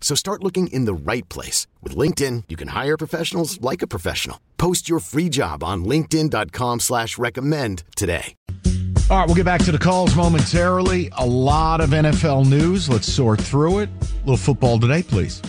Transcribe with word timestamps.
So 0.00 0.14
start 0.14 0.42
looking 0.42 0.68
in 0.68 0.86
the 0.86 0.94
right 0.94 1.28
place. 1.28 1.66
With 1.82 1.94
LinkedIn, 1.94 2.44
you 2.48 2.56
can 2.56 2.68
hire 2.68 2.96
professionals 2.96 3.60
like 3.60 3.82
a 3.82 3.86
professional. 3.86 4.40
Post 4.56 4.88
your 4.88 5.00
free 5.00 5.28
job 5.28 5.62
on 5.62 5.84
linkedin.com 5.84 6.80
slash 6.80 7.18
recommend 7.18 7.82
today. 7.94 8.34
All 9.10 9.16
right, 9.16 9.26
we'll 9.26 9.36
get 9.36 9.46
back 9.46 9.62
to 9.64 9.72
the 9.72 9.78
calls 9.78 10.14
momentarily. 10.14 11.10
A 11.16 11.24
lot 11.24 11.80
of 11.80 11.90
NFL 11.90 12.46
news. 12.46 12.90
Let's 12.90 13.10
sort 13.10 13.40
through 13.40 13.78
it. 13.78 13.88
A 13.88 14.18
little 14.20 14.36
football 14.36 14.78
today, 14.78 15.02
please. 15.02 15.40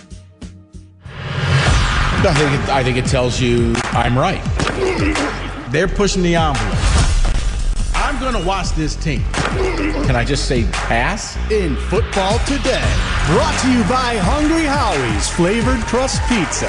I 2.22 2.34
think 2.34 2.54
it, 2.54 2.70
I 2.70 2.84
think 2.84 2.98
it 2.98 3.06
tells 3.06 3.42
you 3.42 3.74
I'm 3.92 4.18
right. 4.18 4.42
They're 5.72 5.88
pushing 5.90 6.24
the 6.24 6.36
envelope. 6.36 6.89
I'm 8.20 8.34
going 8.34 8.44
to 8.44 8.46
watch 8.50 8.72
this 8.72 8.98
team. 8.98 9.24
Can 9.32 10.18
I 10.18 10.26
just 10.26 10.46
say 10.46 10.66
pass? 10.74 11.38
In 11.50 11.78
football 11.78 12.38
today, 12.40 12.84
brought 13.28 13.58
to 13.62 13.72
you 13.72 13.82
by 13.84 14.18
Hungry 14.18 14.66
Howie's 14.66 15.30
Flavored 15.30 15.80
Crust 15.86 16.22
Pizza. 16.24 16.66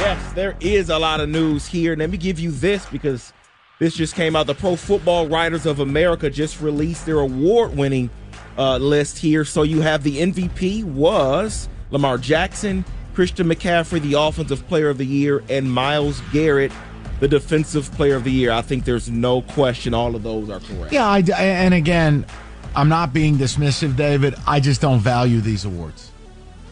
Yes, 0.00 0.32
there 0.32 0.56
is 0.58 0.88
a 0.88 0.98
lot 0.98 1.20
of 1.20 1.28
news 1.28 1.66
here. 1.66 1.94
Let 1.94 2.08
me 2.08 2.16
give 2.16 2.40
you 2.40 2.50
this 2.50 2.86
because 2.86 3.34
this 3.78 3.94
just 3.94 4.14
came 4.14 4.34
out. 4.34 4.46
The 4.46 4.54
Pro 4.54 4.74
Football 4.74 5.28
Writers 5.28 5.66
of 5.66 5.80
America 5.80 6.30
just 6.30 6.62
released 6.62 7.04
their 7.04 7.18
award-winning 7.18 8.08
uh, 8.56 8.78
list 8.78 9.18
here. 9.18 9.44
So 9.44 9.64
you 9.64 9.82
have 9.82 10.02
the 10.02 10.16
MVP 10.16 10.82
was 10.82 11.68
Lamar 11.90 12.16
Jackson, 12.16 12.86
Christian 13.12 13.48
McCaffrey, 13.48 14.00
the 14.00 14.14
Offensive 14.14 14.66
Player 14.66 14.88
of 14.88 14.96
the 14.96 15.04
Year, 15.04 15.44
and 15.50 15.70
Myles 15.70 16.22
Garrett, 16.32 16.72
the 17.20 17.28
Defensive 17.28 17.90
Player 17.92 18.16
of 18.16 18.24
the 18.24 18.30
Year. 18.30 18.50
I 18.50 18.62
think 18.62 18.84
there's 18.84 19.10
no 19.10 19.42
question 19.42 19.94
all 19.94 20.14
of 20.14 20.22
those 20.22 20.50
are 20.50 20.60
correct. 20.60 20.92
Yeah, 20.92 21.06
I, 21.06 21.20
and 21.20 21.74
again, 21.74 22.26
I'm 22.74 22.88
not 22.88 23.12
being 23.12 23.36
dismissive, 23.36 23.96
David. 23.96 24.34
I 24.46 24.60
just 24.60 24.80
don't 24.80 25.00
value 25.00 25.40
these 25.40 25.64
awards. 25.64 26.10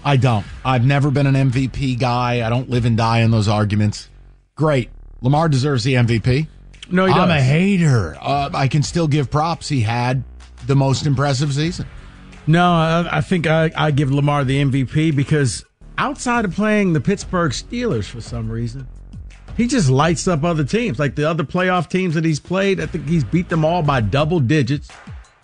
I 0.05 0.17
don't. 0.17 0.45
I've 0.65 0.85
never 0.85 1.11
been 1.11 1.27
an 1.27 1.51
MVP 1.51 1.99
guy. 1.99 2.45
I 2.45 2.51
don't 2.51 2.69
live 2.69 2.85
and 2.85 2.97
die 2.97 3.21
in 3.21 3.31
those 3.31 3.49
arguments. 3.49 4.09
Great. 4.57 4.91
Lamar 5.21 5.49
deserves 5.49 5.85
the 5.85 5.95
MVP. 5.95 6.49
No, 6.91 7.07
he 7.07 7.13
doesn't. 7.13 7.23
I'm 7.23 7.29
does. 7.29 7.39
a 7.39 7.43
hater. 7.43 8.17
Uh, 8.21 8.51
I 8.53 8.67
can 8.67 8.83
still 8.83 9.07
give 9.07 9.31
props. 9.31 9.69
He 9.69 9.83
had 9.83 10.25
the 10.67 10.75
most 10.75 11.07
impressive 11.07 11.55
season. 11.55 11.87
No, 12.47 12.73
I, 12.73 13.19
I 13.19 13.21
think 13.21 13.47
I, 13.47 13.71
I 13.77 13.93
give 13.93 14.11
Lamar 14.11 14.45
the 14.45 14.61
MVP 14.63 15.15
because 15.15 15.65
outside 15.97 16.45
of 16.45 16.55
playing 16.55 16.93
the 16.93 17.01
Pittsburgh 17.01 17.53
Steelers 17.53 18.07
for 18.07 18.21
some 18.21 18.51
reason, 18.51 18.89
he 19.57 19.67
just 19.67 19.91
lights 19.91 20.27
up 20.29 20.45
other 20.45 20.65
teams. 20.65 20.99
Like 20.99 21.15
the 21.15 21.29
other 21.29 21.45
playoff 21.45 21.89
teams 21.89 22.15
that 22.15 22.25
he's 22.25 22.41
played, 22.41 22.81
I 22.81 22.87
think 22.87 23.07
he's 23.07 23.25
beat 23.25 23.49
them 23.49 23.65
all 23.65 23.83
by 23.83 24.01
double 24.01 24.41
digits 24.41 24.89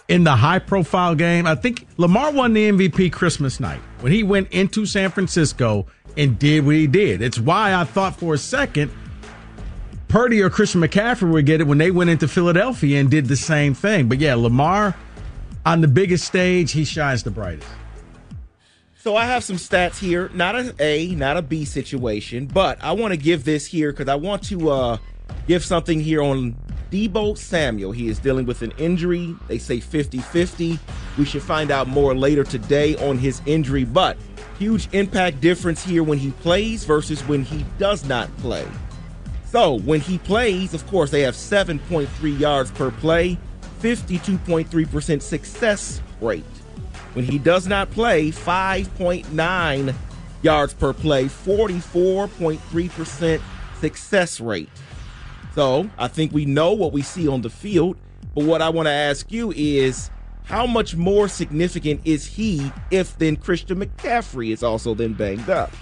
in 0.08 0.24
the 0.24 0.36
high 0.36 0.58
profile 0.58 1.14
game. 1.14 1.46
I 1.46 1.54
think 1.54 1.86
Lamar 1.96 2.32
won 2.32 2.52
the 2.52 2.70
MVP 2.70 3.12
Christmas 3.12 3.60
night 3.60 3.80
when 4.00 4.12
he 4.12 4.22
went 4.22 4.52
into 4.52 4.86
San 4.86 5.10
Francisco 5.10 5.86
and 6.16 6.38
did 6.38 6.64
what 6.64 6.74
he 6.74 6.86
did. 6.86 7.22
It's 7.22 7.38
why 7.38 7.74
I 7.74 7.84
thought 7.84 8.16
for 8.16 8.34
a 8.34 8.38
second 8.38 8.91
Purdy 10.08 10.40
or 10.40 10.48
Christian 10.48 10.80
McCaffrey 10.80 11.30
would 11.30 11.44
get 11.44 11.60
it 11.60 11.66
when 11.66 11.76
they 11.76 11.90
went 11.90 12.08
into 12.08 12.26
Philadelphia 12.26 12.98
and 12.98 13.10
did 13.10 13.26
the 13.26 13.36
same 13.36 13.75
thing. 13.75 14.08
But 14.08 14.19
yeah, 14.19 14.34
Lamar 14.34 14.96
on 15.66 15.82
the 15.82 15.88
biggest 15.88 16.25
stage, 16.25 16.72
he 16.72 16.84
shines 16.84 17.22
the 17.22 17.30
brightest. 17.30 17.69
So 19.08 19.16
I 19.16 19.24
have 19.24 19.42
some 19.42 19.56
stats 19.56 19.98
here, 19.98 20.30
not 20.34 20.54
a 20.54 20.74
A, 20.78 21.14
not 21.14 21.38
a 21.38 21.41
B 21.41 21.64
situation, 21.64 22.44
but 22.44 22.76
I 22.82 22.92
want 22.92 23.14
to 23.14 23.16
give 23.16 23.42
this 23.42 23.64
here 23.64 23.91
because 23.91 24.06
I 24.06 24.16
want 24.16 24.42
to 24.48 24.69
uh, 24.69 24.98
give 25.46 25.64
something 25.64 25.98
here 25.98 26.20
on 26.20 26.54
Deebo 26.91 27.38
Samuel. 27.38 27.92
He 27.92 28.08
is 28.08 28.19
dealing 28.19 28.44
with 28.44 28.60
an 28.60 28.72
injury. 28.72 29.34
They 29.46 29.56
say 29.56 29.80
50 29.80 30.19
50. 30.19 30.78
We 31.16 31.24
should 31.24 31.42
find 31.42 31.70
out 31.70 31.88
more 31.88 32.14
later 32.14 32.44
today 32.44 32.96
on 32.96 33.16
his 33.16 33.41
injury, 33.46 33.84
but 33.84 34.19
huge 34.58 34.91
impact 34.92 35.40
difference 35.40 35.82
here 35.82 36.02
when 36.02 36.19
he 36.19 36.32
plays 36.32 36.84
versus 36.84 37.26
when 37.26 37.44
he 37.44 37.64
does 37.78 38.04
not 38.04 38.28
play. 38.36 38.69
So 39.46 39.78
when 39.78 40.00
he 40.00 40.19
plays, 40.19 40.75
of 40.75 40.86
course, 40.86 41.10
they 41.10 41.22
have 41.22 41.34
7.3 41.34 42.38
yards 42.38 42.70
per 42.72 42.90
play, 42.90 43.38
52.3% 43.80 45.22
success 45.22 46.02
rate. 46.20 46.44
When 47.14 47.24
he 47.24 47.38
does 47.38 47.66
not 47.66 47.91
play, 47.91 48.30
5.9 48.30 49.94
yards 50.42 50.74
per 50.74 50.92
play, 50.92 51.24
44.3% 51.24 53.41
success 53.80 54.41
rate. 54.41 54.69
So 55.54 55.88
I 55.98 56.08
think 56.08 56.32
we 56.32 56.44
know 56.44 56.72
what 56.72 56.92
we 56.92 57.02
see 57.02 57.26
on 57.26 57.42
the 57.42 57.50
field, 57.50 57.96
but 58.34 58.44
what 58.44 58.62
I 58.62 58.69
want 58.69 58.86
to 58.86 58.92
ask 58.92 59.32
you 59.32 59.52
is 59.52 60.10
how 60.44 60.66
much 60.66 60.96
more 60.96 61.28
significant 61.28 62.00
is 62.04 62.26
he 62.26 62.70
if 62.91 63.19
then 63.19 63.36
Christian 63.36 63.80
McCaffrey 63.80 64.52
is 64.52 64.62
also 64.62 64.94
then 64.94 65.14
banged 65.14 65.50
up? 65.50 65.72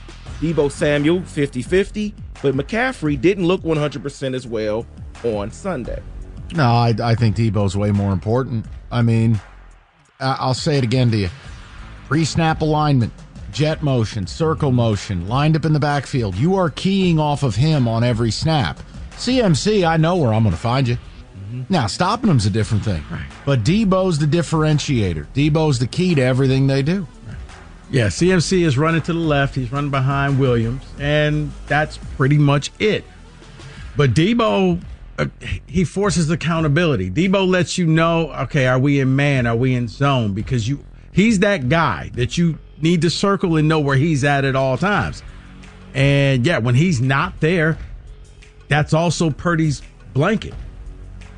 Deebo 0.40 0.70
Samuel, 0.70 1.22
50 1.22 1.62
50, 1.62 2.14
but 2.42 2.54
McCaffrey 2.54 3.20
didn't 3.20 3.46
look 3.46 3.62
100% 3.62 4.34
as 4.34 4.46
well 4.46 4.86
on 5.24 5.50
Sunday. 5.50 6.02
No, 6.54 6.64
I, 6.64 6.94
I 7.02 7.14
think 7.14 7.36
Deebo's 7.36 7.76
way 7.76 7.90
more 7.90 8.12
important. 8.12 8.66
I 8.90 9.02
mean, 9.02 9.40
I'll 10.20 10.54
say 10.54 10.78
it 10.78 10.84
again 10.84 11.10
to 11.10 11.16
you 11.16 11.30
pre 12.06 12.24
snap 12.24 12.60
alignment, 12.60 13.12
jet 13.52 13.82
motion, 13.82 14.26
circle 14.26 14.72
motion, 14.72 15.28
lined 15.28 15.56
up 15.56 15.64
in 15.64 15.72
the 15.72 15.80
backfield. 15.80 16.36
You 16.36 16.56
are 16.56 16.70
keying 16.70 17.18
off 17.18 17.42
of 17.42 17.56
him 17.56 17.88
on 17.88 18.04
every 18.04 18.30
snap. 18.30 18.78
CMC, 19.12 19.86
I 19.86 19.96
know 19.96 20.16
where 20.16 20.32
I'm 20.32 20.42
going 20.42 20.54
to 20.54 20.60
find 20.60 20.86
you. 20.86 20.96
Mm-hmm. 20.96 21.62
Now, 21.68 21.86
stopping 21.86 22.28
him's 22.28 22.46
a 22.46 22.50
different 22.50 22.84
thing. 22.84 23.02
But 23.44 23.64
Deebo's 23.64 24.18
the 24.18 24.26
differentiator. 24.26 25.26
Deebo's 25.34 25.78
the 25.78 25.86
key 25.86 26.14
to 26.14 26.22
everything 26.22 26.66
they 26.66 26.82
do. 26.82 27.06
Yeah, 27.90 28.06
CMC 28.06 28.66
is 28.66 28.76
running 28.76 29.02
to 29.02 29.12
the 29.12 29.18
left. 29.18 29.54
He's 29.54 29.70
running 29.70 29.92
behind 29.92 30.40
Williams, 30.40 30.82
and 30.98 31.52
that's 31.66 31.98
pretty 32.16 32.36
much 32.36 32.72
it. 32.80 33.04
But 33.96 34.12
Deebo, 34.12 34.82
uh, 35.18 35.26
he 35.66 35.84
forces 35.84 36.30
accountability. 36.30 37.10
Deebo 37.10 37.46
lets 37.46 37.78
you 37.78 37.86
know, 37.86 38.32
okay, 38.32 38.66
are 38.66 38.78
we 38.78 39.00
in 39.00 39.16
man? 39.16 39.46
Are 39.46 39.56
we 39.56 39.74
in 39.74 39.88
zone? 39.88 40.34
Because 40.34 40.68
you, 40.68 40.84
he's 41.12 41.40
that 41.40 41.68
guy 41.68 42.10
that 42.14 42.36
you 42.36 42.58
need 42.80 43.02
to 43.02 43.10
circle 43.10 43.56
and 43.56 43.68
know 43.68 43.80
where 43.80 43.96
he's 43.96 44.24
at 44.24 44.44
at 44.44 44.56
all 44.56 44.76
times. 44.76 45.22
And 45.94 46.44
yeah, 46.44 46.58
when 46.58 46.74
he's 46.74 47.00
not 47.00 47.40
there, 47.40 47.78
that's 48.68 48.92
also 48.92 49.30
Purdy's 49.30 49.82
blanket. 50.12 50.54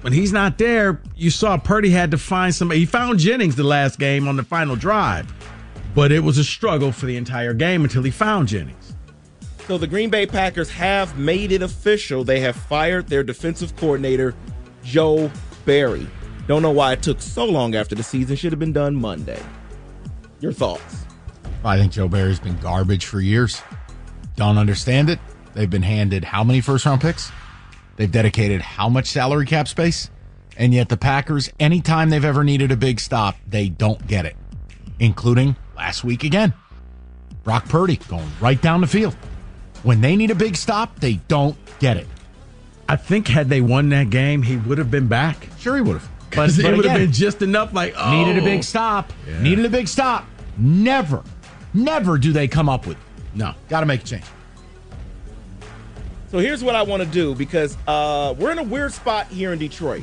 When 0.01 0.13
he's 0.13 0.33
not 0.33 0.59
there, 0.59 1.01
you 1.17 1.31
saw 1.31 1.57
Purdy 1.59 1.91
had 1.91 2.11
to 2.13 2.19
find 2.19 2.55
somebody. 2.55 2.81
He 2.81 2.87
found 2.87 3.19
Jennings 3.19 3.57
the 3.57 3.65
last 3.65 3.99
game 3.99 4.29
on 4.29 4.37
the 4.37 4.45
final 4.45 4.77
drive, 4.77 5.33
but 5.95 6.13
it 6.13 6.21
was 6.21 6.39
a 6.39 6.45
struggle 6.45 6.93
for 6.93 7.07
the 7.07 7.17
entire 7.17 7.55
game 7.55 7.83
until 7.83 8.03
he 8.03 8.11
found 8.11 8.49
Jennings. 8.49 8.95
So 9.69 9.77
the 9.77 9.87
Green 9.87 10.09
Bay 10.09 10.25
Packers 10.25 10.71
have 10.71 11.19
made 11.19 11.53
it 11.53 11.61
official. 11.61 12.25
They 12.25 12.41
have 12.41 12.57
fired 12.57 13.07
their 13.09 13.23
defensive 13.23 13.77
coordinator, 13.77 14.35
Joe 14.83 15.31
Barry. 15.67 16.07
Don't 16.47 16.63
know 16.63 16.71
why 16.71 16.95
it 16.95 17.03
took 17.03 17.21
so 17.21 17.45
long 17.45 17.75
after 17.75 17.95
the 17.95 18.03
season. 18.03 18.35
Should 18.35 18.51
have 18.51 18.59
been 18.59 18.73
done 18.73 18.97
Monday. 18.97 19.43
Your 20.41 20.55
thoughts? 20.55 21.05
I 21.63 21.77
think 21.77 21.93
Joe 21.93 22.09
Barry's 22.09 22.41
been 22.41 22.57
garbage 22.61 23.05
for 23.05 23.21
years. 23.21 23.61
Don't 24.37 24.57
understand 24.57 25.11
it. 25.11 25.19
They've 25.53 25.69
been 25.69 25.83
handed 25.83 26.25
how 26.25 26.43
many 26.43 26.63
first 26.63 26.87
round 26.87 27.03
picks? 27.03 27.31
They've 27.97 28.11
dedicated 28.11 28.63
how 28.63 28.89
much 28.89 29.09
salary 29.09 29.45
cap 29.45 29.69
space? 29.69 30.09
And 30.57 30.73
yet 30.73 30.89
the 30.89 30.97
Packers, 30.97 31.53
anytime 31.61 32.09
they've 32.09 32.25
ever 32.25 32.43
needed 32.43 32.73
a 32.73 32.77
big 32.77 33.01
stop, 33.01 33.37
they 33.47 33.69
don't 33.69 34.07
get 34.07 34.25
it, 34.25 34.37
including 34.99 35.57
last 35.77 36.05
week 36.05 36.25
again. 36.25 36.55
Brock 37.45 37.69
Purdy 37.69 37.97
going 38.09 38.31
right 38.41 38.61
down 38.63 38.81
the 38.81 38.87
field. 38.87 39.15
When 39.83 40.01
they 40.01 40.17
need 40.17 40.31
a 40.31 40.35
big 40.35 40.57
stop, 40.57 41.01
they 41.01 41.15
don't 41.29 41.57
get 41.79 41.97
it. 41.97 42.07
I 42.89 42.97
think 42.97 43.29
had 43.29 43.49
they 43.49 43.61
won 43.61 43.91
that 43.91 44.11
game, 44.11 44.43
he 44.43 44.57
would 44.57 44.79
have 44.79 44.91
been 44.91 45.09
back. 45.09 45.49
Sure, 45.59 45.77
he 45.77 45.83
would 45.83 45.95
have. 45.95 46.09
But, 46.31 46.59
it 46.59 46.77
would 46.77 46.85
have 46.85 46.99
been 46.99 47.11
just 47.11 47.41
enough. 47.41 47.73
Like 47.73 47.95
oh. 47.97 48.11
needed 48.11 48.37
a 48.37 48.45
big 48.45 48.63
stop. 48.63 49.15
Yeah. 49.27 49.41
Needed 49.41 49.65
a 49.65 49.71
big 49.71 49.89
stop. 49.89 50.27
Never, 50.59 51.25
never 51.73 52.19
do 52.19 52.33
they 52.33 52.47
come 52.47 52.69
up 52.69 52.87
with. 52.87 52.99
It. 52.99 53.03
No, 53.35 53.55
got 53.71 53.81
to 53.81 53.87
make 53.87 54.03
a 54.03 54.05
change. 54.05 54.25
So 56.31 56.39
here's 56.39 56.63
what 56.63 56.75
I 56.75 56.83
want 56.83 57.03
to 57.03 57.09
do 57.09 57.35
because 57.35 57.79
uh, 57.87 58.35
we're 58.39 58.53
in 58.53 58.59
a 58.59 58.63
weird 58.63 58.93
spot 58.93 59.29
here 59.29 59.55
in 59.55 59.59
Detroit. 59.59 60.03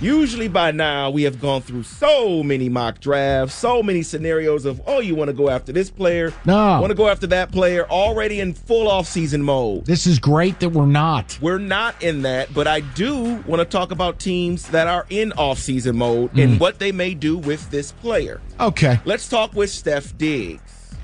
Usually 0.00 0.46
by 0.46 0.70
now 0.70 1.10
we 1.10 1.24
have 1.24 1.40
gone 1.40 1.60
through 1.60 1.82
so 1.82 2.44
many 2.44 2.68
mock 2.68 3.00
drafts, 3.00 3.54
so 3.56 3.82
many 3.82 4.02
scenarios 4.02 4.64
of 4.64 4.80
oh 4.86 5.00
you 5.00 5.16
want 5.16 5.28
to 5.28 5.32
go 5.32 5.50
after 5.50 5.72
this 5.72 5.90
player, 5.90 6.32
no, 6.44 6.54
want 6.80 6.90
to 6.90 6.94
go 6.94 7.08
after 7.08 7.26
that 7.28 7.50
player, 7.50 7.84
already 7.90 8.38
in 8.38 8.54
full 8.54 8.88
off 8.88 9.08
season 9.08 9.42
mode. 9.42 9.86
This 9.86 10.06
is 10.06 10.20
great 10.20 10.60
that 10.60 10.68
we're 10.68 10.86
not. 10.86 11.36
We're 11.42 11.58
not 11.58 12.00
in 12.00 12.22
that, 12.22 12.54
but 12.54 12.68
I 12.68 12.78
do 12.80 13.42
want 13.46 13.58
to 13.58 13.64
talk 13.64 13.90
about 13.90 14.20
teams 14.20 14.68
that 14.68 14.86
are 14.86 15.04
in 15.10 15.32
off 15.32 15.58
season 15.58 15.96
mode 15.96 16.32
mm. 16.32 16.44
and 16.44 16.60
what 16.60 16.78
they 16.78 16.92
may 16.92 17.14
do 17.14 17.36
with 17.36 17.68
this 17.70 17.90
player. 17.90 18.40
Okay, 18.60 19.00
let's 19.04 19.28
talk 19.28 19.52
with 19.54 19.68
Steph 19.68 20.16
Diggs. 20.16 20.94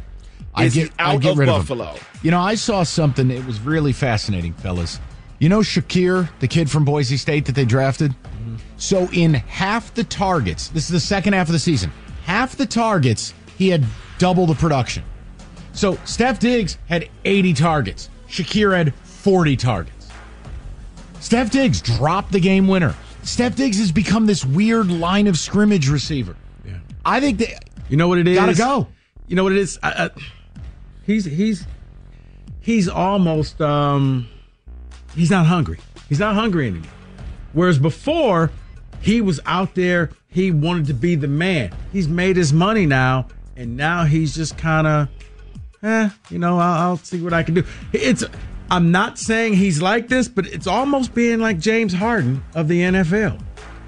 I 0.55 0.69
get, 0.69 0.93
out 1.01 1.15
I 1.15 1.17
get 1.17 1.33
of 1.33 1.39
rid 1.39 1.47
Buffalo. 1.47 1.87
Of 1.87 1.99
him. 1.99 2.07
You 2.23 2.31
know, 2.31 2.41
I 2.41 2.55
saw 2.55 2.85
something. 2.85 3.29
It 3.33 3.45
was 3.45 3.59
really 3.59 3.93
fascinating, 3.93 4.53
fellas. 4.53 5.01
You 5.41 5.49
know 5.49 5.61
Shakir, 5.61 6.29
the 6.39 6.47
kid 6.47 6.71
from 6.71 6.85
Boise 6.85 7.17
State 7.17 7.47
that 7.47 7.57
they 7.57 7.65
drafted? 7.65 8.15
Mm-hmm. 8.45 8.57
So 8.77 9.09
in 9.13 9.35
half 9.35 9.95
the 9.95 10.05
targets, 10.05 10.69
this 10.69 10.85
is 10.85 10.91
the 10.91 11.01
second 11.01 11.33
half 11.33 11.49
of 11.49 11.53
the 11.53 11.59
season, 11.59 11.93
half 12.25 12.57
the 12.57 12.67
targets, 12.67 13.35
he 13.57 13.69
had 13.69 13.85
double 14.19 14.47
the 14.47 14.55
production. 14.55 15.05
So 15.73 15.99
Steph 16.05 16.39
Diggs 16.39 16.79
had 16.89 17.09
80 17.25 17.55
targets. 17.55 18.09
Shakir 18.29 18.77
had 18.77 18.95
40 18.95 19.57
targets. 19.57 20.09
Steph 21.21 21.51
Diggs 21.51 21.81
dropped 21.81 22.33
the 22.33 22.41
game 22.41 22.69
winner. 22.69 22.95
Steph 23.23 23.57
Diggs 23.57 23.79
has 23.79 23.91
become 23.91 24.27
this 24.27 24.45
weird 24.45 24.91
line 24.91 25.27
of 25.27 25.39
scrimmage 25.39 25.89
receiver. 25.89 26.37
Yeah. 26.65 26.79
I 27.05 27.21
think 27.21 27.39
that 27.39 27.65
you 27.89 27.97
know 27.97 28.09
what 28.09 28.19
it 28.19 28.29
is. 28.29 28.37
Gotta 28.37 28.55
go. 28.55 28.89
You 29.27 29.37
know 29.37 29.45
what 29.45 29.53
it 29.53 29.59
is. 29.59 29.79
I, 29.83 29.89
I, 30.05 30.11
he's 31.07 31.25
he's 31.25 31.67
he's 32.61 32.89
almost 32.89 33.61
um 33.61 34.29
he's 35.15 35.31
not 35.31 35.47
hungry. 35.47 35.79
He's 36.09 36.19
not 36.21 36.35
hungry 36.35 36.69
anymore. 36.69 36.91
Whereas 37.55 37.79
before, 37.79 38.51
he 39.01 39.21
was 39.21 39.41
out 39.47 39.75
there, 39.75 40.11
he 40.29 40.51
wanted 40.51 40.87
to 40.89 40.95
be 40.95 41.15
the 41.15 41.29
man. 41.29 41.73
He's 41.93 42.09
made 42.09 42.37
his 42.37 42.53
money 42.53 42.85
now, 42.85 43.29
and 43.57 43.77
now 43.77 44.05
he's 44.05 44.35
just 44.35 44.59
kind 44.59 44.87
of, 44.87 45.09
eh, 45.83 46.11
you 46.31 46.39
know, 46.39 46.59
I'll, 46.59 46.91
I'll, 46.91 46.97
see 46.97 47.23
what 47.23 47.33
I 47.33 47.43
can 47.43 47.55
do. 47.55 47.65
It's, 47.93 48.25
I'm 48.71 48.91
not 48.91 49.19
saying 49.19 49.55
he's 49.55 49.81
like 49.81 50.09
this, 50.09 50.27
but 50.27 50.47
it's 50.47 50.67
almost 50.67 51.15
being 51.15 51.39
like 51.39 51.59
James 51.59 51.95
Harden 51.95 52.43
of 52.55 52.69
the 52.69 52.81
NFL. 52.81 53.41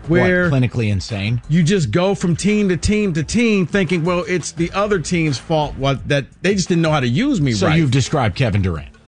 Where 0.06 0.48
what, 0.48 0.62
clinically 0.62 0.90
insane. 0.90 1.42
You 1.48 1.64
just 1.64 1.90
go 1.90 2.14
from 2.14 2.36
team 2.36 2.68
to 2.68 2.76
team 2.76 3.12
to 3.14 3.24
team 3.24 3.66
thinking, 3.66 4.04
well, 4.04 4.24
it's 4.28 4.52
the 4.52 4.70
other 4.72 5.00
team's 5.00 5.36
fault 5.38 5.74
what 5.76 6.06
that 6.08 6.26
they 6.42 6.54
just 6.54 6.68
didn't 6.68 6.82
know 6.82 6.92
how 6.92 7.00
to 7.00 7.08
use 7.08 7.40
me 7.40 7.52
so 7.52 7.66
right. 7.66 7.76
you've 7.76 7.90
described 7.90 8.36
Kevin 8.36 8.62
Durant. 8.62 8.95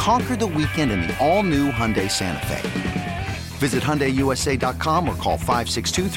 Conquer 0.00 0.34
the 0.34 0.46
weekend 0.46 0.90
in 0.92 1.02
the 1.02 1.14
all-new 1.18 1.70
Hyundai 1.70 2.10
Santa 2.10 2.46
Fe. 2.46 3.26
Visit 3.58 3.82
HyundaiUSA.com 3.82 5.06
or 5.06 5.14
call 5.16 5.36
562 5.36 6.08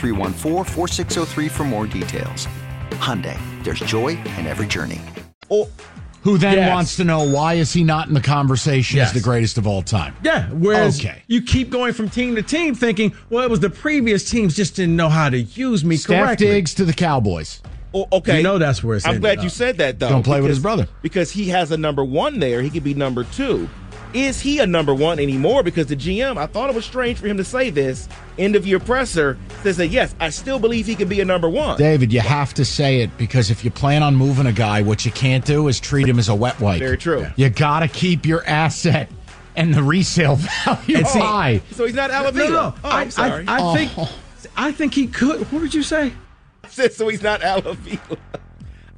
for 1.50 1.64
more 1.66 1.86
details. 1.86 2.48
Hyundai, 2.92 3.38
there's 3.62 3.82
joy 3.82 4.12
in 4.38 4.48
every 4.48 4.68
journey. 4.68 5.02
Oh, 5.52 5.70
who 6.22 6.38
then 6.38 6.54
yes. 6.54 6.72
wants 6.72 6.96
to 6.96 7.04
know 7.04 7.30
why 7.30 7.56
is 7.56 7.74
he 7.74 7.84
not 7.84 8.08
in 8.08 8.14
the 8.14 8.22
conversation 8.22 8.96
yes. 8.96 9.10
as 9.10 9.14
the 9.14 9.20
greatest 9.20 9.58
of 9.58 9.68
all 9.68 9.82
time? 9.82 10.16
Yeah, 10.24 10.48
whereas 10.52 11.02
okay. 11.02 11.22
you 11.28 11.42
keep 11.42 11.70
going 11.70 11.92
from 11.92 12.10
team 12.10 12.36
to 12.36 12.42
team 12.42 12.76
thinking, 12.76 13.14
well, 13.30 13.44
it 13.44 13.50
was 13.50 13.60
the 13.60 13.70
previous 13.70 14.30
teams 14.30 14.56
just 14.56 14.78
didn't 14.78 14.96
know 14.96 15.10
how 15.10 15.30
to 15.30 15.42
use 15.42 15.84
me 15.84 15.98
Steph 15.98 16.24
correctly. 16.24 16.48
Diggs 16.48 16.74
to 16.76 16.86
the 16.86 16.94
Cowboys. 16.94 17.62
Oh, 17.94 18.08
okay. 18.12 18.38
You 18.38 18.44
know 18.44 18.58
that's 18.58 18.84
where 18.84 18.98
it's 18.98 19.06
I'm 19.06 19.20
glad 19.20 19.40
up. 19.40 19.44
you 19.44 19.50
said 19.50 19.78
that, 19.78 20.00
though. 20.00 20.10
Don't 20.10 20.24
play 20.24 20.38
because, 20.38 20.44
with 20.44 20.50
his 20.50 20.60
brother. 20.60 20.88
Because 21.02 21.32
he 21.32 21.50
has 21.50 21.72
a 21.72 21.78
number 21.78 22.04
one 22.04 22.40
there. 22.40 22.62
He 22.62 22.70
could 22.70 22.84
be 22.84 22.94
number 22.94 23.24
two. 23.24 23.70
Is 24.14 24.40
he 24.40 24.60
a 24.60 24.68
number 24.68 24.94
one 24.94 25.18
anymore? 25.20 25.64
Because 25.64 25.88
the 25.88 25.96
GM, 25.96 26.38
I 26.38 26.46
thought 26.46 26.70
it 26.70 26.76
was 26.76 26.86
strange 26.86 27.18
for 27.18 27.26
him 27.28 27.38
to 27.38 27.44
say 27.44 27.72
this. 27.72 28.08
End 28.38 28.56
of 28.56 28.66
year 28.66 28.80
presser 28.80 29.40
says 29.64 29.78
that, 29.78 29.88
yes, 29.88 30.14
I 30.20 30.30
still 30.30 30.60
believe 30.60 30.86
he 30.86 30.94
can 30.94 31.08
be 31.08 31.20
a 31.20 31.26
number 31.26 31.50
one. 31.50 31.80
David, 31.80 32.14
you 32.14 32.20
have 32.20 32.54
to 32.56 32.66
say 32.66 33.02
it 33.02 33.16
because 33.18 33.50
if 33.50 33.66
you 33.66 33.72
plan 33.72 34.04
on 34.04 34.16
moving 34.16 34.46
a 34.46 34.52
guy, 34.52 34.84
what 34.84 35.04
you 35.04 35.12
can't 35.12 35.44
do 35.44 35.68
is 35.68 35.80
treat 35.80 36.08
him 36.08 36.20
as 36.20 36.30
a 36.30 36.36
wet 36.36 36.60
wipe. 36.60 36.80
Very 36.80 36.98
true. 36.98 37.26
You 37.38 37.50
got 37.50 37.80
to 37.80 37.88
keep 37.88 38.28
your 38.28 38.46
asset 38.46 39.10
and 39.56 39.74
the 39.74 39.82
resale 39.82 40.36
value 40.66 40.98
and 40.98 41.08
see, 41.08 41.20
high. 41.20 41.62
So 41.72 41.86
he's 41.86 41.96
not 41.96 42.12
Alavila. 42.12 42.36
No, 42.36 42.50
no. 42.50 42.76
Oh, 42.84 42.90
I'm 42.90 43.10
sorry. 43.10 43.46
I, 43.48 43.58
I, 43.58 43.72
I 43.72 43.76
think, 43.76 43.92
oh. 43.98 44.20
I 44.56 44.72
think 44.72 44.94
he 44.94 45.08
could. 45.08 45.52
What 45.52 45.62
did 45.62 45.74
you 45.74 45.84
say? 45.84 46.14
So 46.74 47.08
he's 47.08 47.22
not 47.22 47.42
Alavila. 47.42 48.18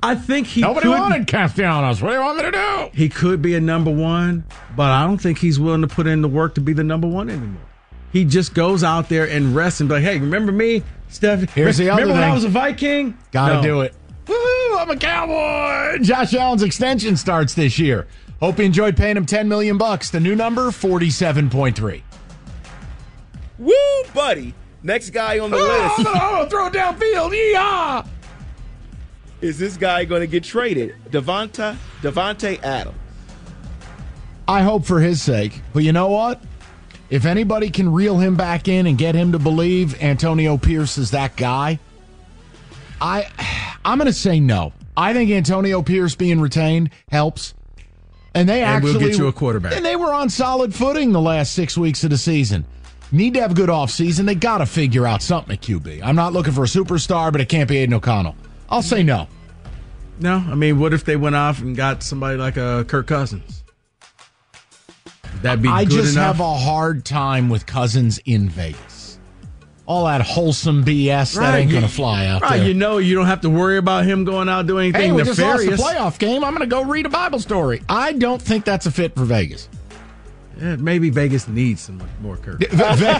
I 0.03 0.13
think 0.13 0.45
he 0.45 0.61
Nobody 0.61 0.87
could, 0.87 0.99
wanted 0.99 1.27
Castellanos. 1.27 2.01
What 2.01 2.09
do 2.09 2.15
you 2.15 2.21
want 2.21 2.37
me 2.37 2.43
to 2.43 2.51
do? 2.51 2.89
He 2.93 3.09
could 3.09 3.41
be 3.41 3.55
a 3.55 3.59
number 3.59 3.89
one, 3.89 4.43
but 4.75 4.91
I 4.91 5.03
don't 5.05 5.17
think 5.17 5.39
he's 5.39 5.59
willing 5.59 5.81
to 5.81 5.87
put 5.87 6.05
in 6.05 6.21
the 6.21 6.27
work 6.27 6.55
to 6.55 6.61
be 6.61 6.73
the 6.73 6.83
number 6.83 7.07
one 7.07 7.29
anymore. 7.29 7.63
He 8.11 8.23
just 8.23 8.53
goes 8.53 8.83
out 8.83 9.09
there 9.09 9.27
and 9.27 9.55
rests 9.55 9.79
and 9.79 9.89
be 9.89 9.95
like, 9.95 10.03
hey, 10.03 10.19
remember 10.19 10.51
me, 10.51 10.83
Steph? 11.09 11.49
Here's 11.53 11.77
the 11.77 11.89
other 11.89 12.03
one. 12.03 12.09
Remember 12.09 12.13
thing. 12.13 12.21
when 12.21 12.31
I 12.31 12.33
was 12.33 12.43
a 12.43 12.49
Viking? 12.49 13.17
Gotta 13.31 13.55
no. 13.55 13.61
do 13.63 13.81
it. 13.81 13.95
Woohoo, 14.25 14.79
I'm 14.79 14.89
a 14.91 14.95
cowboy. 14.95 16.03
Josh 16.03 16.33
Allen's 16.33 16.63
extension 16.63 17.17
starts 17.17 17.55
this 17.55 17.79
year. 17.79 18.07
Hope 18.39 18.59
you 18.59 18.65
enjoyed 18.65 18.95
paying 18.95 19.17
him 19.17 19.25
10 19.25 19.47
million 19.47 19.77
bucks. 19.77 20.11
The 20.11 20.19
new 20.19 20.35
number, 20.35 20.69
47.3. 20.69 22.03
Woo, 23.57 23.73
buddy. 24.13 24.53
Next 24.85 25.09
guy 25.09 25.39
on 25.39 25.49
the 25.49 25.57
oh, 25.57 25.61
list. 25.61 25.99
I'm 25.99 26.03
gonna, 26.05 26.19
I'm 26.19 26.31
gonna 26.35 26.49
throw 26.49 26.67
it 26.67 26.73
downfield. 26.73 27.33
Yeehaw! 27.33 28.07
is 29.41 29.57
this 29.57 29.77
guy 29.77 30.05
going 30.05 30.21
to 30.21 30.27
get 30.27 30.43
traded? 30.43 30.95
Devonta 31.09 31.75
Davante 32.01 32.61
Adams. 32.63 32.95
I 34.47 34.61
hope 34.61 34.85
for 34.85 34.99
his 34.99 35.21
sake. 35.21 35.61
But 35.73 35.83
you 35.83 35.91
know 35.91 36.09
what? 36.09 36.43
If 37.09 37.25
anybody 37.25 37.69
can 37.71 37.91
reel 37.91 38.17
him 38.17 38.35
back 38.35 38.67
in 38.67 38.85
and 38.85 38.97
get 38.97 39.15
him 39.15 39.31
to 39.31 39.39
believe 39.39 40.01
Antonio 40.01 40.57
Pierce 40.57 40.97
is 40.99 41.11
that 41.11 41.35
guy, 41.35 41.79
I 43.01 43.27
I'm 43.83 43.97
going 43.97 44.07
to 44.07 44.13
say 44.13 44.39
no. 44.39 44.71
I 44.95 45.13
think 45.13 45.31
Antonio 45.31 45.81
Pierce 45.81 46.15
being 46.15 46.39
retained 46.39 46.91
helps. 47.09 47.53
And 48.33 48.47
they 48.47 48.63
And 48.63 48.83
we'll 48.83 48.93
actually 48.93 49.09
get 49.09 49.17
you 49.17 49.27
a 49.27 49.33
quarterback. 49.33 49.75
And 49.75 49.83
they 49.83 49.95
were 49.95 50.13
on 50.13 50.29
solid 50.29 50.75
footing 50.75 51.11
the 51.11 51.21
last 51.21 51.53
6 51.53 51.77
weeks 51.77 52.03
of 52.03 52.11
the 52.11 52.17
season. 52.17 52.65
Need 53.11 53.35
to 53.35 53.41
have 53.41 53.51
a 53.51 53.55
good 53.55 53.69
offseason. 53.69 54.25
They 54.25 54.35
got 54.35 54.57
to 54.57 54.65
figure 54.65 55.05
out 55.05 55.21
something 55.21 55.53
at 55.53 55.61
QB. 55.61 56.01
I'm 56.03 56.15
not 56.15 56.33
looking 56.33 56.53
for 56.53 56.63
a 56.63 56.67
superstar, 56.67 57.31
but 57.31 57.39
it 57.39 57.49
can't 57.49 57.69
be 57.69 57.77
Aidan 57.77 57.93
O'Connell. 57.93 58.35
I'll 58.69 58.81
say 58.81 59.03
no. 59.03 59.27
No, 60.19 60.37
I 60.37 60.55
mean, 60.55 60.79
what 60.79 60.93
if 60.93 61.03
they 61.03 61.15
went 61.15 61.35
off 61.35 61.61
and 61.61 61.75
got 61.75 62.01
somebody 62.01 62.37
like 62.37 62.57
a 62.57 62.85
Kirk 62.87 63.07
Cousins? 63.07 63.63
That'd 65.41 65.61
be 65.61 65.69
I 65.69 65.83
good 65.83 65.91
just 65.93 66.13
enough? 66.15 66.37
have 66.37 66.39
a 66.39 66.55
hard 66.55 67.05
time 67.05 67.49
with 67.49 67.65
Cousins 67.65 68.19
in 68.25 68.49
Vegas. 68.49 69.19
All 69.85 70.05
that 70.05 70.21
wholesome 70.21 70.83
BS 70.83 71.35
that 71.35 71.53
ain't 71.53 71.69
going 71.69 71.83
to 71.83 71.89
fly 71.89 72.25
out 72.25 72.41
right, 72.41 72.57
there. 72.57 72.67
You 72.67 72.73
know, 72.73 72.97
you 72.97 73.13
don't 73.13 73.27
have 73.27 73.41
to 73.41 73.49
worry 73.51 73.77
about 73.77 74.05
him 74.05 74.23
going 74.23 74.49
out 74.49 74.65
doing 74.65 74.85
anything 74.95 75.11
hey, 75.11 75.15
we 75.15 75.23
just 75.23 75.39
lost 75.39 75.63
the 75.63 75.73
playoff 75.73 76.17
game. 76.17 76.43
I'm 76.43 76.55
going 76.55 76.67
to 76.67 76.75
go 76.75 76.83
read 76.83 77.05
a 77.05 77.09
Bible 77.09 77.37
story. 77.37 77.83
I 77.87 78.13
don't 78.13 78.41
think 78.41 78.65
that's 78.65 78.87
a 78.87 78.91
fit 78.91 79.13
for 79.13 79.25
Vegas. 79.25 79.69
Yeah, 80.59 80.75
maybe 80.77 81.09
Vegas 81.09 81.47
needs 81.47 81.81
some 81.81 82.01
more 82.21 82.37
Kirk. 82.37 82.59
Ve- 82.69 82.95
Ve- 82.95 83.19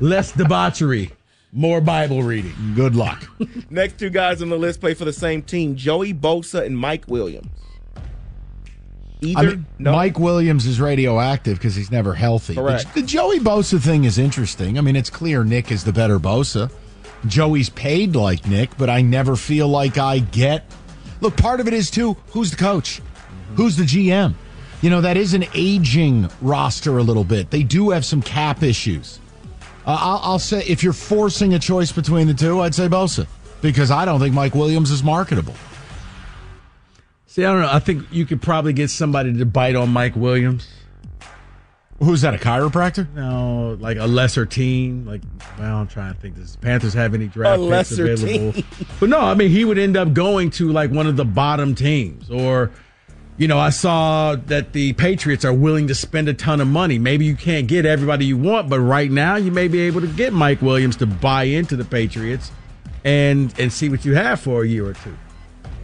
Less 0.00 0.32
debauchery, 0.32 1.10
more 1.52 1.80
Bible 1.80 2.22
reading. 2.22 2.54
Good 2.74 2.94
luck. 2.96 3.28
Next 3.70 3.98
two 3.98 4.10
guys 4.10 4.42
on 4.42 4.48
the 4.48 4.58
list 4.58 4.80
play 4.80 4.94
for 4.94 5.04
the 5.04 5.12
same 5.12 5.42
team: 5.42 5.76
Joey 5.76 6.12
Bosa 6.14 6.64
and 6.64 6.78
Mike 6.78 7.04
Williams. 7.08 7.48
Either 9.20 9.38
I 9.38 9.44
mean, 9.46 9.66
no. 9.78 9.92
Mike 9.92 10.18
Williams 10.18 10.66
is 10.66 10.80
radioactive 10.80 11.56
because 11.58 11.74
he's 11.74 11.90
never 11.90 12.12
healthy. 12.14 12.54
Correct. 12.56 12.92
The, 12.94 13.00
the 13.00 13.06
Joey 13.06 13.40
Bosa 13.40 13.80
thing 13.80 14.04
is 14.04 14.18
interesting. 14.18 14.76
I 14.76 14.82
mean, 14.82 14.96
it's 14.96 15.08
clear 15.10 15.44
Nick 15.44 15.70
is 15.72 15.84
the 15.84 15.92
better 15.92 16.18
Bosa. 16.18 16.70
Joey's 17.26 17.70
paid 17.70 18.14
like 18.16 18.46
Nick, 18.46 18.76
but 18.76 18.90
I 18.90 19.00
never 19.00 19.34
feel 19.34 19.66
like 19.68 19.96
I 19.96 20.18
get. 20.18 20.64
Look, 21.22 21.36
part 21.38 21.60
of 21.60 21.66
it 21.68 21.72
is 21.72 21.90
too 21.90 22.14
who's 22.28 22.50
the 22.50 22.56
coach? 22.56 23.00
Who's 23.56 23.76
the 23.76 23.84
GM? 23.84 24.34
You 24.84 24.90
know, 24.90 25.00
that 25.00 25.16
is 25.16 25.32
an 25.32 25.46
aging 25.54 26.28
roster 26.42 26.98
a 26.98 27.02
little 27.02 27.24
bit. 27.24 27.50
They 27.50 27.62
do 27.62 27.88
have 27.88 28.04
some 28.04 28.20
cap 28.20 28.62
issues. 28.62 29.18
Uh, 29.86 29.96
I'll, 29.98 30.20
I'll 30.32 30.38
say 30.38 30.62
if 30.66 30.82
you're 30.82 30.92
forcing 30.92 31.54
a 31.54 31.58
choice 31.58 31.90
between 31.90 32.26
the 32.26 32.34
two, 32.34 32.60
I'd 32.60 32.74
say 32.74 32.86
Bosa 32.86 33.26
because 33.62 33.90
I 33.90 34.04
don't 34.04 34.20
think 34.20 34.34
Mike 34.34 34.54
Williams 34.54 34.90
is 34.90 35.02
marketable. 35.02 35.54
See, 37.26 37.46
I 37.46 37.52
don't 37.52 37.62
know. 37.62 37.70
I 37.72 37.78
think 37.78 38.04
you 38.10 38.26
could 38.26 38.42
probably 38.42 38.74
get 38.74 38.90
somebody 38.90 39.34
to 39.38 39.46
bite 39.46 39.74
on 39.74 39.88
Mike 39.88 40.16
Williams. 40.16 40.68
Who's 42.00 42.20
that? 42.20 42.34
A 42.34 42.36
chiropractor? 42.36 43.10
No, 43.14 43.78
like 43.80 43.96
a 43.96 44.06
lesser 44.06 44.44
team. 44.44 45.06
Like, 45.06 45.22
well, 45.58 45.78
I'm 45.78 45.88
trying 45.88 46.12
to 46.12 46.20
think. 46.20 46.34
Does 46.34 46.56
the 46.56 46.58
Panthers 46.58 46.92
have 46.92 47.14
any 47.14 47.28
draft 47.28 47.58
A 47.58 47.62
picks 47.62 47.70
lesser 47.70 48.12
available? 48.12 48.52
team. 48.52 48.64
But 49.00 49.08
no, 49.08 49.20
I 49.20 49.32
mean, 49.32 49.48
he 49.48 49.64
would 49.64 49.78
end 49.78 49.96
up 49.96 50.12
going 50.12 50.50
to 50.50 50.70
like 50.70 50.90
one 50.90 51.06
of 51.06 51.16
the 51.16 51.24
bottom 51.24 51.74
teams, 51.74 52.30
or 52.30 52.70
you 53.36 53.48
know, 53.48 53.58
I 53.58 53.70
saw 53.70 54.36
that 54.46 54.72
the 54.72 54.92
Patriots 54.92 55.44
are 55.44 55.52
willing 55.52 55.88
to 55.88 55.94
spend 55.94 56.28
a 56.28 56.34
ton 56.34 56.60
of 56.60 56.68
money. 56.68 56.98
Maybe 56.98 57.24
you 57.24 57.34
can't 57.36 57.66
get 57.66 57.84
everybody 57.84 58.26
you 58.26 58.36
want, 58.38 58.68
but 58.68 58.78
right 58.80 59.10
now 59.10 59.36
you 59.36 59.50
may 59.50 59.66
be 59.68 59.80
able 59.82 60.00
to 60.02 60.06
get 60.06 60.32
Mike 60.32 60.62
Williams 60.62 60.96
to 60.96 61.06
buy 61.06 61.44
into 61.44 61.74
the 61.76 61.84
Patriots 61.84 62.50
and 63.04 63.52
and 63.58 63.72
see 63.72 63.88
what 63.88 64.04
you 64.04 64.14
have 64.14 64.40
for 64.40 64.62
a 64.62 64.66
year 64.68 64.86
or 64.86 64.94
two. 64.94 65.14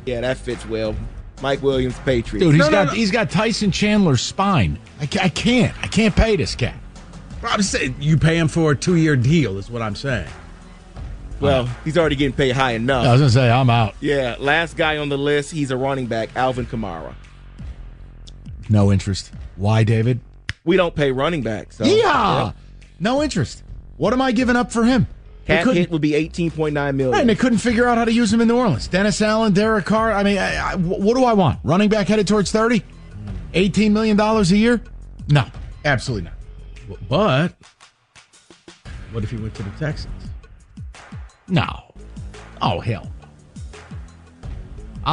yeah, 0.06 0.20
that 0.20 0.36
fits 0.38 0.64
well. 0.66 0.94
Mike 1.42 1.62
Williams, 1.62 1.98
Patriots. 2.00 2.44
Dude, 2.44 2.54
he's 2.54 2.58
No, 2.60 2.66
no, 2.66 2.70
got 2.70 2.86
no. 2.88 2.92
he's 2.92 3.10
got 3.10 3.30
Tyson 3.30 3.70
Chandler's 3.70 4.20
spine. 4.22 4.78
I, 5.00 5.04
I 5.22 5.28
can't. 5.30 5.74
I 5.82 5.86
can't 5.86 6.14
pay 6.14 6.36
this 6.36 6.54
cat. 6.54 6.74
I'm 7.42 7.62
saying 7.62 7.96
you 7.98 8.18
pay 8.18 8.36
him 8.36 8.46
for 8.48 8.72
a 8.72 8.76
two 8.76 8.96
year 8.96 9.16
deal, 9.16 9.56
is 9.58 9.70
what 9.70 9.80
I'm 9.82 9.94
saying. 9.96 10.28
well, 11.40 11.66
he's 11.84 11.96
already 11.96 12.16
getting 12.16 12.36
paid 12.36 12.52
high 12.52 12.72
enough. 12.72 13.06
I 13.06 13.12
was 13.12 13.20
gonna 13.22 13.30
say 13.30 13.50
I'm 13.50 13.70
out. 13.70 13.94
Yeah, 14.00 14.36
last 14.38 14.76
guy 14.76 14.98
on 14.98 15.08
the 15.08 15.16
list, 15.18 15.50
he's 15.50 15.70
a 15.70 15.76
running 15.76 16.06
back, 16.06 16.28
Alvin 16.36 16.66
Kamara. 16.66 17.14
No 18.70 18.92
interest. 18.92 19.32
Why, 19.56 19.82
David? 19.84 20.20
We 20.64 20.76
don't 20.76 20.94
pay 20.94 21.10
running 21.10 21.42
backs. 21.42 21.76
So, 21.76 21.84
yeah. 21.84 22.52
No 23.00 23.22
interest. 23.22 23.64
What 23.96 24.12
am 24.12 24.22
I 24.22 24.32
giving 24.32 24.56
up 24.56 24.70
for 24.72 24.84
him? 24.84 25.08
They 25.46 25.56
Cap 25.56 25.74
hit 25.74 25.90
would 25.90 26.00
be 26.00 26.12
18.9 26.12 26.72
million. 26.72 27.10
right, 27.10 27.20
and 27.20 27.28
they 27.28 27.34
couldn't 27.34 27.58
figure 27.58 27.88
out 27.88 27.98
how 27.98 28.04
to 28.04 28.12
use 28.12 28.32
him 28.32 28.40
in 28.40 28.46
New 28.46 28.56
Orleans. 28.56 28.86
Dennis 28.86 29.20
Allen, 29.20 29.52
Derek 29.52 29.84
Carr. 29.84 30.12
I 30.12 30.22
mean, 30.22 30.38
I, 30.38 30.72
I, 30.72 30.74
what 30.76 31.16
do 31.16 31.24
I 31.24 31.32
want? 31.32 31.58
Running 31.64 31.88
back 31.88 32.06
headed 32.06 32.28
towards 32.28 32.52
30? 32.52 32.84
$18 33.54 33.90
million 33.90 34.20
a 34.20 34.42
year? 34.44 34.80
No, 35.28 35.44
absolutely 35.84 36.30
not. 36.30 36.98
But 37.08 37.54
what 39.10 39.24
if 39.24 39.30
he 39.30 39.36
went 39.38 39.54
to 39.56 39.64
the 39.64 39.70
Texans? 39.70 40.24
No. 41.48 41.92
Oh, 42.62 42.78
hell 42.78 43.10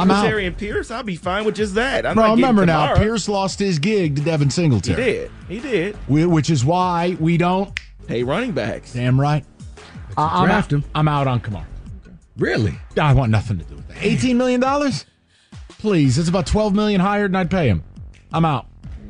no. 0.06 0.14
I'm 0.14 0.24
out. 0.24 0.24
Rosarian 0.32 0.56
Pierce, 0.56 0.90
I'll 0.90 1.02
be 1.02 1.16
fine 1.16 1.44
with 1.44 1.56
just 1.56 1.74
that. 1.74 2.04
I'm 2.06 2.14
Bro, 2.14 2.26
not 2.26 2.34
remember 2.36 2.66
now, 2.66 2.94
Pierce 2.96 3.28
lost 3.28 3.58
his 3.58 3.78
gig 3.78 4.16
to 4.16 4.22
Devin 4.22 4.50
Singleton. 4.50 4.96
He 4.96 5.02
Singletary. 5.02 5.28
did. 5.28 5.30
He 5.48 5.60
did. 5.60 5.96
Whi- 6.08 6.26
Which 6.26 6.50
is 6.50 6.64
why 6.64 7.16
we 7.20 7.36
don't. 7.36 7.78
Pay 8.06 8.22
running 8.22 8.52
backs. 8.52 8.92
Damn 8.92 9.20
right. 9.20 9.44
I- 10.16 10.40
I'm, 10.42 10.46
draft 10.46 10.72
out, 10.72 10.76
him. 10.78 10.84
I'm 10.94 11.08
out 11.08 11.26
on 11.26 11.40
Kamara. 11.40 11.64
Really? 12.36 12.78
I 13.00 13.12
want 13.14 13.30
nothing 13.32 13.58
to 13.58 13.64
do 13.64 13.74
with 13.76 13.88
that. 13.88 13.96
$18 13.98 14.36
million? 14.36 14.62
Please. 15.78 16.18
It's 16.18 16.28
about 16.28 16.46
12 16.46 16.74
million 16.74 17.00
higher 17.00 17.26
than 17.28 17.36
I'd 17.36 17.50
pay 17.50 17.68
him. 17.68 17.82
I'm 18.32 18.44
out. 18.44 18.66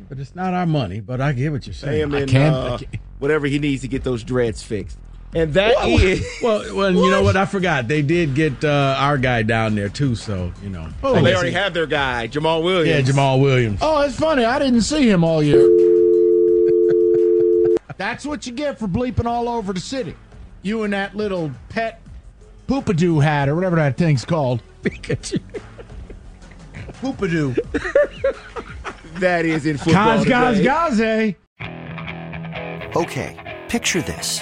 But 0.07 0.19
it's 0.19 0.35
not 0.35 0.53
our 0.53 0.65
money. 0.65 0.99
But 0.99 1.21
I 1.21 1.33
get 1.33 1.51
what 1.51 1.65
you're 1.67 1.73
Pay 1.73 1.79
saying. 1.79 2.01
him 2.03 2.15
I 2.15 2.21
in 2.21 2.27
can't- 2.27 2.55
uh, 2.55 2.73
I 2.73 2.77
can't- 2.77 2.95
whatever 3.19 3.47
he 3.47 3.59
needs 3.59 3.81
to 3.83 3.87
get 3.87 4.03
those 4.03 4.23
dreads 4.23 4.63
fixed. 4.63 4.97
And 5.35 5.53
that 5.53 5.75
is 5.87 6.25
Well, 6.41 6.75
well, 6.75 6.91
you 6.91 7.11
know 7.11 7.21
what? 7.21 7.37
I 7.37 7.45
forgot 7.45 7.87
they 7.87 8.01
did 8.01 8.33
get 8.33 8.63
uh, 8.65 8.95
our 8.97 9.17
guy 9.17 9.43
down 9.43 9.75
there 9.75 9.89
too. 9.89 10.15
So 10.15 10.51
you 10.63 10.69
know, 10.69 10.87
Oh, 11.03 11.21
they 11.21 11.33
already 11.35 11.49
he- 11.51 11.55
have 11.55 11.73
their 11.73 11.85
guy, 11.85 12.27
Jamaal 12.27 12.63
Williams. 12.63 13.07
yeah, 13.07 13.13
Jamaal 13.15 13.39
Williams. 13.41 13.79
Oh, 13.81 14.01
it's 14.01 14.15
funny. 14.19 14.43
I 14.43 14.57
didn't 14.57 14.81
see 14.81 15.07
him 15.09 15.23
all 15.23 15.43
year. 15.43 15.61
That's 17.97 18.25
what 18.25 18.47
you 18.47 18.53
get 18.53 18.79
for 18.79 18.87
bleeping 18.87 19.25
all 19.25 19.49
over 19.49 19.73
the 19.73 19.79
city. 19.79 20.15
You 20.61 20.83
and 20.83 20.93
that 20.93 21.15
little 21.15 21.51
pet 21.69 22.01
poopadoo 22.67 23.21
hat 23.21 23.49
or 23.49 23.55
whatever 23.55 23.75
that 23.75 23.97
thing's 23.97 24.25
called. 24.25 24.61
Pikachu. 24.83 25.39
Poopadoo. 27.01 27.55
That 29.19 29.45
is 29.45 29.65
in 29.65 29.77
football. 29.77 30.23
Kaz, 30.23 30.63
Gaz, 30.63 30.97
today. 30.97 31.35
Gaze. 31.59 32.95
Okay, 32.95 33.37
picture 33.67 34.01
this. 34.01 34.41